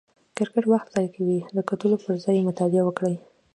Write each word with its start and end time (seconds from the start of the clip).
کرکټ 0.35 0.63
وخت 0.69 0.87
ضایع 0.93 1.09
کوي، 1.15 1.39
د 1.55 1.57
کتلو 1.69 1.95
پر 2.03 2.13
ځای 2.23 2.35
یې 2.37 2.47
مطالعه 2.49 2.83
وکړئ! 2.85 3.15